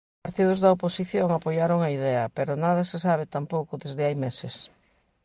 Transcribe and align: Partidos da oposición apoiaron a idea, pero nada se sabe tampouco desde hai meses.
Partidos 0.25 0.57
da 0.63 0.73
oposición 0.75 1.27
apoiaron 1.31 1.79
a 1.83 1.89
idea, 1.97 2.23
pero 2.37 2.51
nada 2.65 2.81
se 2.91 2.97
sabe 3.05 3.25
tampouco 3.35 3.73
desde 3.83 4.05
hai 4.07 4.15
meses. 4.25 4.55